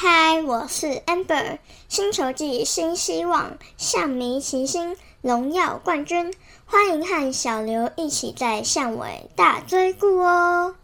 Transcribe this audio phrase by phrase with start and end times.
[0.00, 6.32] 嗨，我是 Amber，新球季新希望，象迷齐心，荣耀冠军，
[6.66, 10.76] 欢迎和小刘一起在巷尾大追顾哦。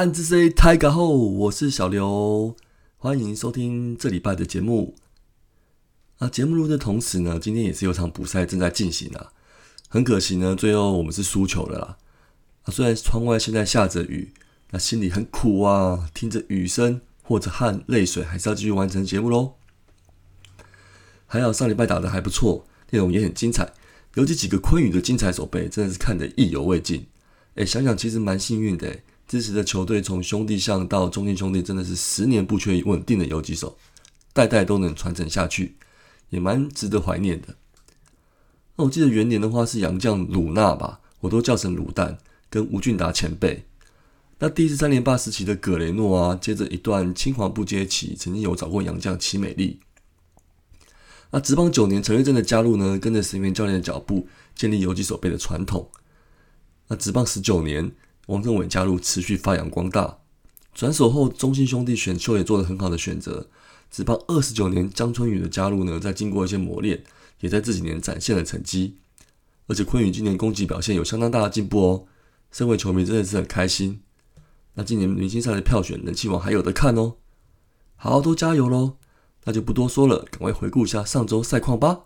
[0.00, 2.56] 暗之 C 太嘎后，我是小刘，
[2.96, 4.94] 欢迎收听这礼拜的节目。
[6.16, 9.30] 啊，节目录的同时呢，今天也是有场补赛正在进行啊。
[9.90, 11.98] 很可惜呢，最后我们是输球了啦。
[12.62, 14.32] 啊，虽然窗外现在下着雨，
[14.70, 16.08] 那心里很苦啊。
[16.14, 19.56] 听着雨声或者汗泪水，还是要继续完成节目喽。
[21.26, 23.74] 还好上礼拜打的还不错，内容也很精彩，
[24.14, 27.06] 尤其几个昆宇的精彩手背，真的是看得意犹未尽。
[27.56, 29.00] 哎，想想其实蛮幸运的。
[29.30, 33.78] 支持的球队从兄弟象到中信兄弟，真的是十年不缺稳定的游击手，
[34.32, 35.76] 代代都能传承下去，
[36.30, 37.54] 也蛮值得怀念的。
[38.74, 42.18] 那我记得元年的话是杨将鲁纳吧，我都叫成鲁蛋，
[42.50, 43.64] 跟吴俊达前辈。
[44.40, 49.78] 那第一次三连霸时期的葛雷诺啊，接着一段青黄不接期，曾经有找过杨将齐美丽。
[51.30, 55.88] 那职棒九年陈瑞正的加入呢，跟着神元教练的脚步，建立游击手背的传统。
[56.88, 57.92] 那职棒十九年。
[58.30, 60.18] 王正伟加入，持续发扬光大。
[60.72, 63.48] 转手后，中信兄弟选秀也做了很好的选择。
[63.90, 67.02] 只棒二十九年，张春雨的加入呢，在经过一些磨练，
[67.40, 68.98] 也在这几年展现了成绩。
[69.66, 72.04] 而且昆宇今年攻击表现有相当大的进步哦。
[72.52, 74.00] 身为球迷真的是很开心。
[74.74, 77.16] 那今年明星赛的票选，人气王还有的看哦。
[77.96, 78.98] 好，都加油喽！
[79.44, 82.02] 那就不多说了，赶快回顾一下上周赛况吧。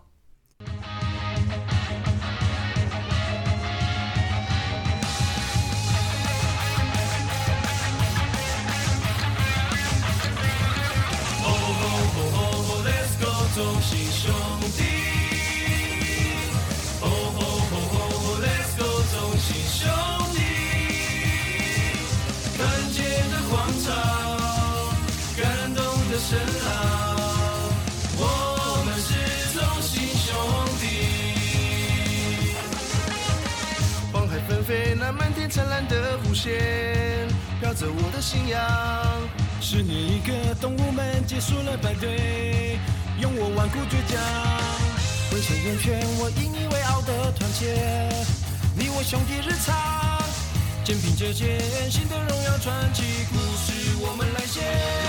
[28.17, 29.09] 我们是
[29.57, 30.33] 同心兄
[30.79, 30.83] 弟，
[34.11, 37.27] 放海纷飞，那漫天灿烂的弧线，
[37.59, 38.59] 飘着我的信仰。
[39.61, 42.79] 十年一个，动物们结束了排队，
[43.19, 44.21] 用我顽固倔强，
[45.31, 47.73] 挥手成圈，我引以为傲的团结。
[48.77, 49.73] 你我兄弟日常，
[50.83, 51.59] 肩并着肩，
[51.89, 55.04] 新的荣耀传奇故事我们来写。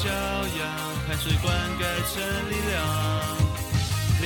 [0.00, 0.64] 骄阳，
[1.06, 2.16] 汗水灌溉成
[2.48, 2.74] 力量。
[4.22, 4.24] 连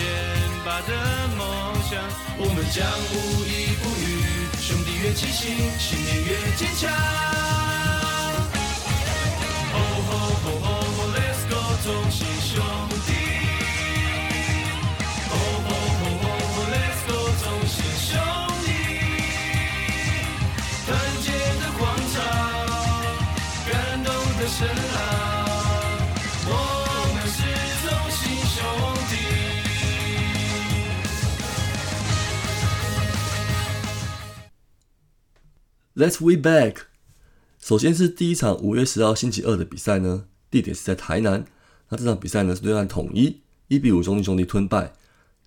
[0.65, 0.91] 拔的
[1.37, 1.43] 梦
[1.91, 1.99] 想，
[2.39, 2.79] 我们将
[3.11, 3.13] 无
[3.45, 4.03] 依不语。
[4.61, 5.43] 兄弟越齐心，
[5.79, 6.83] 信念越坚强。
[9.75, 9.77] 哦
[10.07, 10.11] 吼
[10.45, 11.53] 吼吼吼，Let's go，
[11.83, 12.23] 中信
[35.97, 36.79] Let's we back。
[37.61, 41.45] 首先是第一场五月十号星期二的比赛呢，地点是在台南。
[41.89, 44.93] 那这场比赛呢是对战统一，一比五中信兄弟吞败。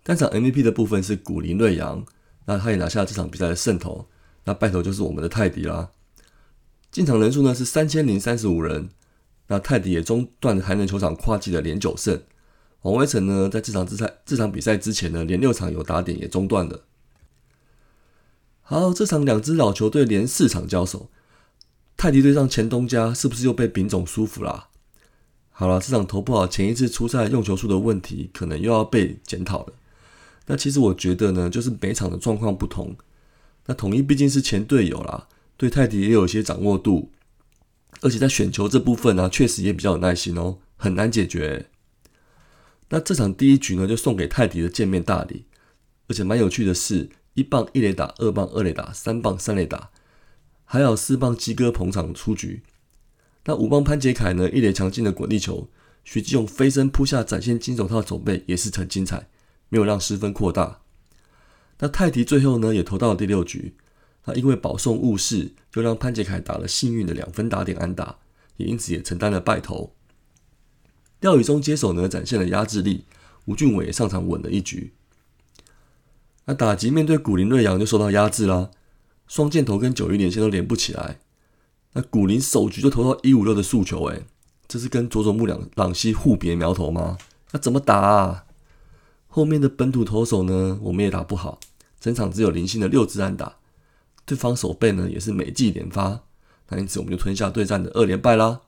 [0.04, 2.06] 单场 MVP 的部分是古林瑞阳，
[2.46, 4.08] 那他也拿下这场比赛的胜投。
[4.46, 5.92] 那败投就是我们的泰迪啦。
[6.92, 8.88] 进场人数呢是三千零三十五人。
[9.48, 12.24] 那泰迪也中断了台南球场跨季的连九胜。
[12.84, 16.86] 王威成呢在这场比赛这场比赛之前呢连六场有打点也中断了。
[18.70, 21.10] 好，这场两支老球队连四场交手，
[21.96, 24.68] 泰迪对上前东家，是不是又被丙总舒服啦？
[25.52, 29.74] 好了，这场投不好，前一次出赛用球数的问题，可能又要被检讨了。
[30.48, 32.98] 那其实我觉得呢，就是每场的状况不同。
[33.68, 37.14] 那统一毕竟是前队友啦，对泰迪也有一些掌握度，
[38.02, 41.70] 而且在选球这部分呢，确实也比较有耐心哦，很难解决。
[42.90, 45.46] 那这场第一局呢，就送给泰迪的见面大礼，
[46.10, 47.08] 而且蛮有趣的是。
[47.38, 49.92] 一棒一垒打，二棒二垒打，三棒三垒打，
[50.66, 52.64] 还有四棒鸡哥捧场出局。
[53.46, 54.50] 那五棒潘杰凯呢？
[54.50, 55.70] 一垒强劲的滚地球，
[56.04, 59.28] 徐继勇飞身扑下，展现金手套手背，也是很精彩，
[59.70, 60.82] 没有让失分扩大。
[61.78, 63.76] 那泰迪最后呢，也投到了第六局。
[64.26, 68.18] 那因为保送误事，就让潘杰凯打了幸运的两分打点安打，
[68.58, 69.94] 也因此也承担了败投。
[71.20, 73.06] 廖宇中接手呢，展现了压制力，
[73.46, 74.94] 吴俊伟上场稳了一局。
[76.48, 78.72] 那打击面对古林瑞阳就受到压制啦，
[79.28, 81.20] 双箭头跟九一连线都连不起来。
[81.94, 84.24] 那古林首局就投到一五六的速球，诶，
[84.68, 87.18] 这是跟佐佐木两朗西互别苗头吗？
[87.52, 88.46] 那怎么打啊？
[89.28, 91.60] 后面的本土投手呢，我们也打不好，
[92.00, 93.58] 整场只有零星的六支安打，
[94.26, 96.22] 对方守备呢也是每季连发，
[96.70, 98.62] 那因此我们就吞下对战的二连败啦。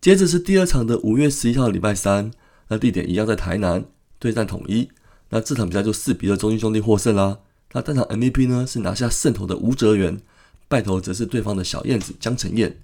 [0.00, 2.30] 接着是第二场的五月十一号礼拜三，
[2.68, 3.86] 那地点一样在台南
[4.18, 4.90] 对战统一。
[5.30, 7.40] 那这场比赛就四比二，中信兄弟获胜啦。
[7.72, 10.20] 那单场 MVP 呢是拿下胜投的吴哲源，
[10.68, 12.80] 败投则是对方的小燕子江晨燕。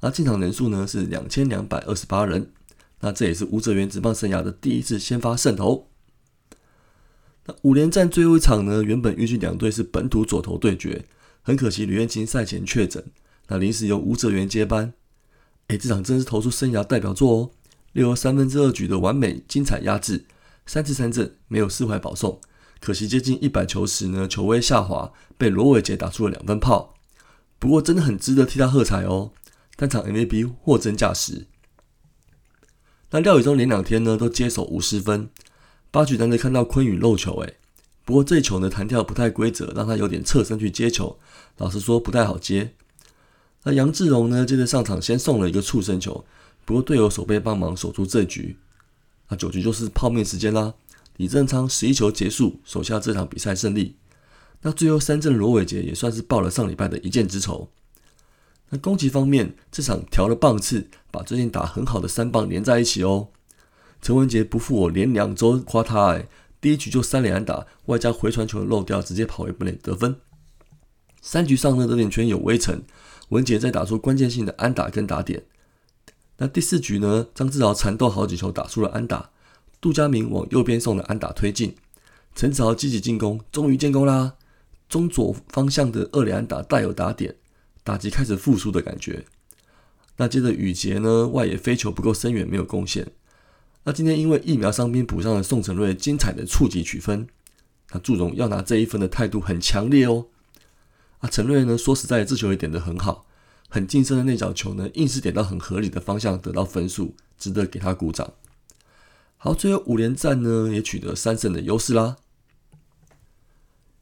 [0.00, 2.52] 那进场人数呢是两千两百二十八人。
[3.00, 5.88] 那这也是吴哲源职棒生涯的第一次先发胜投。
[7.46, 11.04] 那五连战最后一场呢，原本预计两队是本土左投对决，
[11.42, 13.04] 很可惜吕彦青赛前确诊，
[13.48, 14.92] 那临时由吴哲源接班。
[15.68, 17.50] 哎，这场真是投出生涯代表作哦，
[17.92, 20.24] 六三分之二局的完美精彩压制。
[20.66, 22.40] 三次三振没有四怀保送，
[22.80, 26.94] 可惜接近一百球时呢，球威下滑，被罗伟杰打出了两分炮。
[27.58, 29.30] 不过真的很值得替他喝彩哦，
[29.76, 31.46] 单场 MVP 货真价实。
[33.10, 35.30] 那廖宇中连两天呢都接手无失分，
[35.90, 37.56] 八局难得看到昆宇漏球诶，
[38.04, 41.18] 不过这球呢弹跳不太规则，让他有点侧身去接球，
[41.58, 42.74] 老实说不太好接。
[43.62, 46.26] 那杨志荣呢接着上场先送了一个触身球，
[46.64, 48.58] 不过队友手背帮忙守住这局。
[49.28, 50.74] 那九局就是泡面时间啦！
[51.16, 53.96] 李正昌十一球结束，手下这场比赛胜利。
[54.62, 57.70] 那最后三振罗伟杰也算是报了上礼拜的一箭之仇。
[58.70, 63.28] 那攻击方面，这场调了棒次，把最近打很好的三棒连在一起哦。
[64.02, 66.28] 陈文杰不负我连两周夸他哎，
[66.60, 70.16] 第一局就三连安打，外加回传球的漏掉，直接跑回本垒得分。
[71.20, 72.84] 三局上的得点圈有微尘，
[73.30, 75.44] 文杰再打出关键性的安打跟打点。
[76.38, 77.26] 那第四局呢？
[77.34, 79.30] 张志豪缠斗好几球，打出了安打。
[79.80, 81.74] 杜家明往右边送的安打推进，
[82.34, 84.34] 陈子豪积极进攻，终于建功啦！
[84.88, 87.36] 中左方向的二连安打带有打点，
[87.82, 89.24] 打击开始复苏的感觉。
[90.16, 91.28] 那接着宇杰呢？
[91.28, 93.12] 外野飞球不够深远，没有贡献。
[93.84, 97.26] 那今天因为疫苗伤兵补上了宋承瑞精彩的触及取分，
[97.92, 100.26] 那祝融要拿这一分的态度很强烈哦。
[101.18, 101.78] 啊，陈瑞呢？
[101.78, 103.26] 说实在，这球也点得很好。
[103.68, 108.32] 很近身的内角球呢，硬是点到很合理的方向，得到分数，值得给他鼓掌。
[109.36, 112.16] 好，最后五连战呢，也取得三胜的优势啦。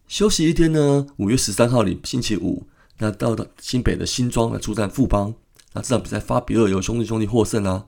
[0.07, 2.67] 休息一天呢，五月十三号里星期五，
[2.99, 5.35] 那到了新北的新庄来出战富邦，
[5.73, 7.87] 那这场比赛发比二由兄弟兄弟获胜啦。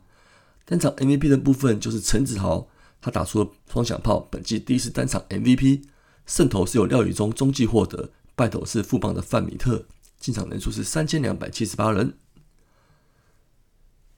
[0.65, 2.67] 单场 MVP 的部分就是陈子豪，
[3.01, 5.83] 他打出了双响炮，本季第一次单场 MVP。
[6.27, 9.85] 胜投是由廖宇中中继获得，败投是富邦的范米特。
[10.27, 12.15] 进场人数是三千两百七十八人。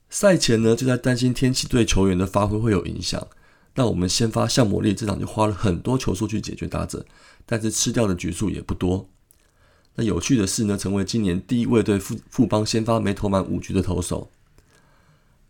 [0.08, 3.28] 赛前呢，就在担心天气对球员的发挥会有影响。
[3.74, 7.04] 那我们先发向魔力这场就花了很多球数去解决打者，
[7.44, 9.10] 但是吃掉的局数也不多。
[9.96, 14.30] 那有趣的是呢，成为今年第一位对富富邦先发没投满五局的投手。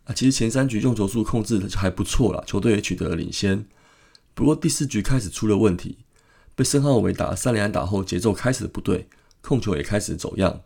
[0.03, 3.65] 啊，其实前三局用球数控制的还不错了，球队也取得了领先。
[4.33, 5.99] 不过第四局开始出了问题，
[6.53, 9.07] 被申浩伟打三连打后，节奏开始不对。
[9.41, 10.61] 控球也开始走样，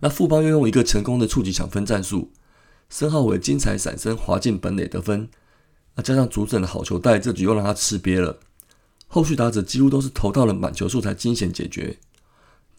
[0.00, 2.32] 那富邦又用一个成功的触及抢分战术，
[2.90, 5.28] 申浩伟精彩闪身滑进本垒得分，
[5.94, 8.40] 那加上主审的好球带，这局又让他吃瘪了。
[9.06, 11.98] 后续打者几乎都是投到了满球数才惊险解决。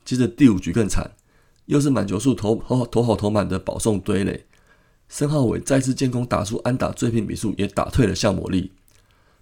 [0.03, 1.11] 接着第五局更惨，
[1.65, 4.45] 又是满球数投投投好投满的保送堆垒，
[5.07, 8.73] 申浩伟再次建功打出安打追平比数，也打退了向魔力。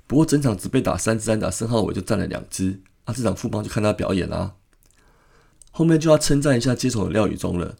[0.06, 4.54] 不过整场只被打三支安打，申浩伟就占了两支，啊，这场富邦就看他表演啦。
[5.76, 7.76] 后面就要称赞一下接手的廖宇中了，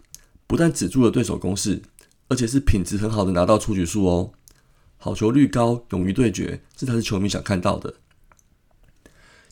[0.48, 1.80] 不但止住了对手攻势，
[2.28, 4.32] 而且是品质很好的拿到出局数哦，
[4.98, 7.94] 好球率高，勇于对决，这才是球迷想看到的。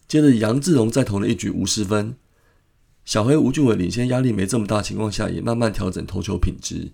[0.07, 2.15] 接着杨志荣再投了一局无失分，
[3.05, 6.93] 小黑吴俊伟领先压力没这么大情况下，也慢慢调整投球品质。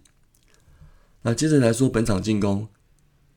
[1.21, 2.67] 那接着来说本场进攻，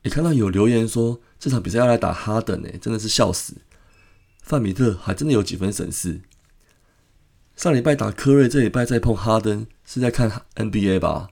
[0.03, 3.55] 也看到有留言说这场比赛要来打哈登诶，真的是笑死。
[4.43, 6.21] 范米特还真的有几分神似。
[7.61, 11.29] 上礼拜打科瑞，这礼拜再碰哈登，是在看 NBA 吧？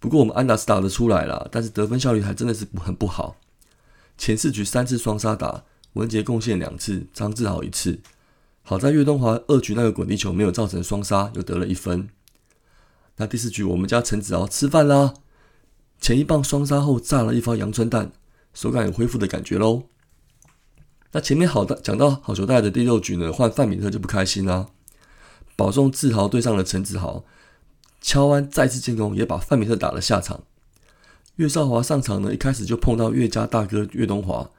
[0.00, 3.36] 不过我们安达是打得出来了，但是得分效率还真的是很不好。
[4.18, 8.00] 前四局三次双杀打，文杰贡献两次，张志豪一次。
[8.64, 12.08] 好在岳东华二局那个滚地球没有造成双杀，又得了一分。
[13.18, 15.14] 那第四局我们家陈子豪吃饭啦，
[16.00, 18.10] 前一棒双杀后炸了一发阳春蛋，
[18.52, 19.84] 手感有恢复的感觉喽。
[21.12, 24.66] 那前面好的讲到好球带的第六局呢，换范米特就不开心啦。
[25.56, 27.24] 保送志豪对上了陈子豪，
[28.00, 30.44] 乔安再次进攻，也把范米特打了下场。
[31.36, 34.50] 岳少华上场呢，一开始就碰到岳家大哥岳东华，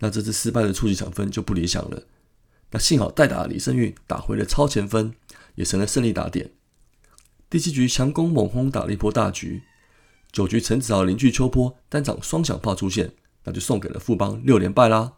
[0.00, 2.02] 那这次失败的初级抢分就不理想了。
[2.72, 5.14] 那幸好代打李胜玉打回了超前分，
[5.54, 6.52] 也成了胜利打点。
[7.48, 9.62] 第七局强攻猛轰打了一波大局。
[10.30, 13.12] 九局陈子豪邻居秋波单场双响炮出现，
[13.44, 15.14] 那就送给了富邦六连败啦。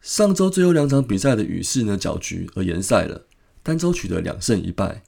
[0.00, 3.26] 上周最后两场比赛的雨势呢搅局而延赛了，
[3.62, 5.02] 单周取得两胜一败。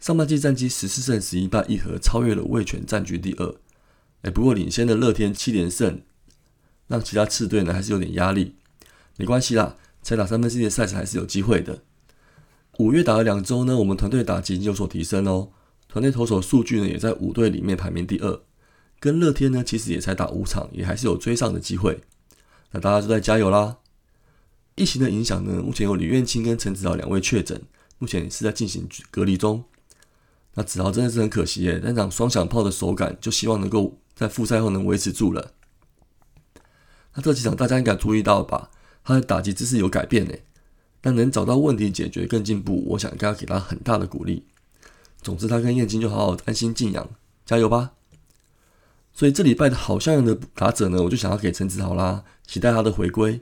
[0.00, 3.54] 上半季战绩十四胜十一败一和，超越了味全占据第二。
[4.22, 6.02] 哎，不过领先的乐天七连胜，
[6.88, 8.56] 让其他次队呢还是有点压力。
[9.16, 11.82] 没关系啦，才打三分之一的赛程还是有机会的。
[12.78, 15.50] 五月打了两周呢，我们团队打击有所提升哦。
[15.88, 18.40] 团队投手数据呢，也在五队里面排名第二，
[19.00, 22.02] 跟乐天呢其实也才打五场，也还是有追上的机会。
[22.72, 23.78] 那大家就在加油啦！
[24.76, 27.60] 疫情的影响呢，目前有李苑清跟陈子豪两位确诊，
[27.98, 29.64] 目前是在进行隔离中。
[30.54, 35.52] 那子豪真的是很可惜耶，单场双响炮的手感，就希望能够在复赛后能维持住了。
[37.14, 38.70] 那这几场大家应该注意到吧？
[39.02, 40.34] 他的打击姿势有改变呢。
[41.00, 44.44] 但能找到问题解决更进步，我想应该要给他很大的鼓励。
[45.22, 47.08] 总之，他跟燕京就好好安心静养，
[47.44, 47.92] 加油吧！
[49.12, 53.40] 所以这礼拜的好像样的打者呢，我就想要给陈子豪啦，期待他的回归。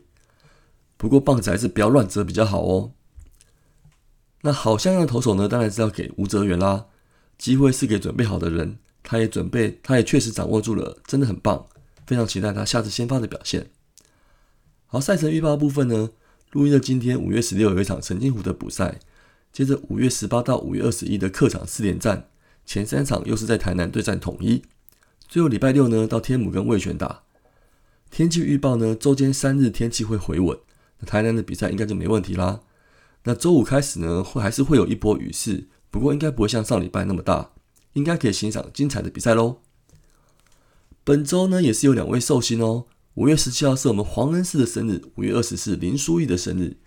[0.96, 2.92] 不过棒子还是不要乱折比较好哦。
[4.42, 6.86] 那好像样的投手呢，当然是要给吴泽源啦。
[7.36, 11.66] 机会是给准备好的人，他也准备，他也确实掌握住了，真的很棒，
[12.06, 13.70] 非常期待他下次先发的表现。
[14.86, 16.10] 好，赛程预报部分呢？
[16.52, 19.00] 录音的今天，五月十六有一场陈金湖的补赛，
[19.52, 22.28] 接着五月十八到五月二十一的客场四连战，
[22.64, 24.62] 前三场又是在台南对战统一，
[25.26, 27.22] 最后礼拜六呢到天母跟魏全打。
[28.12, 30.56] 天气预报呢，周间三日天气会回稳，
[31.04, 32.60] 台南的比赛应该就没问题啦。
[33.24, 37.52] 那周五开始呢，会还是会有一波雨势，不过应该不会像上礼拜那么大，
[37.92, 39.58] 应该可以欣赏精彩的比赛喽。
[41.04, 42.86] 本周呢也是有两位寿星哦。
[43.14, 46.78] 五月十七号是我们黄恩寺的生日，五月二十是林书义的生日。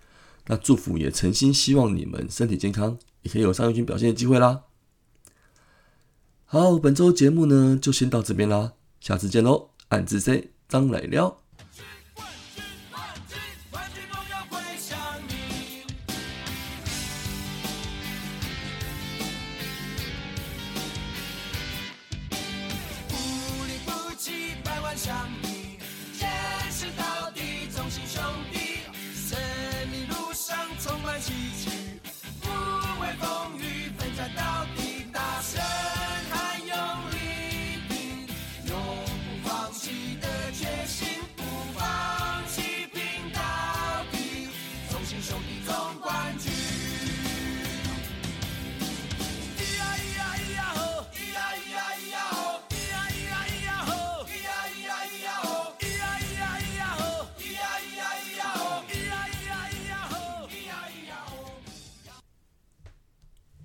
[0.46, 4.62] 那祝福也诚心希望你们身体健康，也可以有上一军表现的机会啦。
[6.44, 11.38] 好，本周节目呢就先到这边啦，下次见喽，俺自 C 张来了。